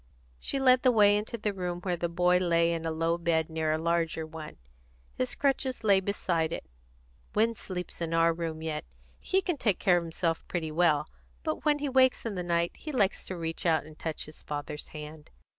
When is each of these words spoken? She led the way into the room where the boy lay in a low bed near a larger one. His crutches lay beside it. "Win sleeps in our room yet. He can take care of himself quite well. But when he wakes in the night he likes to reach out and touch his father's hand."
She 0.39 0.59
led 0.59 0.81
the 0.81 0.91
way 0.91 1.15
into 1.15 1.37
the 1.37 1.53
room 1.53 1.79
where 1.81 1.95
the 1.95 2.09
boy 2.09 2.39
lay 2.39 2.73
in 2.73 2.87
a 2.87 2.91
low 2.91 3.19
bed 3.19 3.51
near 3.51 3.71
a 3.71 3.77
larger 3.77 4.25
one. 4.25 4.57
His 5.13 5.35
crutches 5.35 5.83
lay 5.83 5.99
beside 5.99 6.51
it. 6.51 6.63
"Win 7.35 7.53
sleeps 7.53 8.01
in 8.01 8.11
our 8.11 8.33
room 8.33 8.63
yet. 8.63 8.83
He 9.19 9.43
can 9.43 9.57
take 9.57 9.77
care 9.77 9.97
of 9.97 10.03
himself 10.03 10.43
quite 10.47 10.73
well. 10.73 11.07
But 11.43 11.65
when 11.65 11.77
he 11.77 11.87
wakes 11.87 12.25
in 12.25 12.33
the 12.33 12.41
night 12.41 12.71
he 12.77 12.91
likes 12.91 13.23
to 13.25 13.37
reach 13.37 13.63
out 13.63 13.83
and 13.85 13.95
touch 13.99 14.25
his 14.25 14.41
father's 14.41 14.87
hand." 14.87 15.29